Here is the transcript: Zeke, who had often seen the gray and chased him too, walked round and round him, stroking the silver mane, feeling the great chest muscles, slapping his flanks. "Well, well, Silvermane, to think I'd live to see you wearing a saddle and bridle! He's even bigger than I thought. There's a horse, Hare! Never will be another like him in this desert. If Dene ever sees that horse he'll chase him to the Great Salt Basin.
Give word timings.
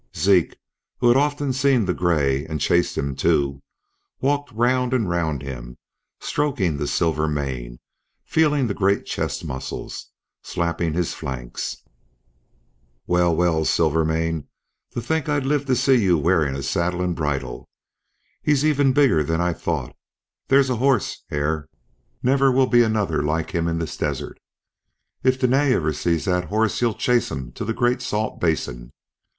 Zeke, 0.17 0.57
who 0.97 1.09
had 1.09 1.17
often 1.17 1.53
seen 1.53 1.85
the 1.85 1.93
gray 1.93 2.43
and 2.47 2.59
chased 2.59 2.97
him 2.97 3.15
too, 3.15 3.61
walked 4.19 4.51
round 4.51 4.95
and 4.95 5.07
round 5.07 5.43
him, 5.43 5.77
stroking 6.19 6.77
the 6.77 6.87
silver 6.87 7.27
mane, 7.27 7.77
feeling 8.25 8.65
the 8.65 8.73
great 8.73 9.05
chest 9.05 9.45
muscles, 9.45 10.07
slapping 10.41 10.93
his 10.95 11.13
flanks. 11.13 11.83
"Well, 13.05 13.35
well, 13.35 13.63
Silvermane, 13.63 14.47
to 14.89 15.01
think 15.03 15.29
I'd 15.29 15.45
live 15.45 15.67
to 15.67 15.75
see 15.75 15.97
you 16.01 16.17
wearing 16.17 16.55
a 16.55 16.63
saddle 16.63 17.03
and 17.03 17.15
bridle! 17.15 17.69
He's 18.41 18.65
even 18.65 18.93
bigger 18.93 19.21
than 19.23 19.39
I 19.39 19.53
thought. 19.53 19.95
There's 20.47 20.71
a 20.71 20.77
horse, 20.77 21.23
Hare! 21.29 21.67
Never 22.23 22.51
will 22.51 22.65
be 22.65 22.81
another 22.81 23.21
like 23.21 23.51
him 23.51 23.67
in 23.67 23.77
this 23.77 23.95
desert. 23.97 24.39
If 25.21 25.39
Dene 25.39 25.53
ever 25.71 25.93
sees 25.93 26.25
that 26.25 26.45
horse 26.45 26.79
he'll 26.79 26.95
chase 26.95 27.29
him 27.29 27.51
to 27.51 27.63
the 27.63 27.73
Great 27.75 28.01
Salt 28.01 28.39
Basin. 28.41 28.93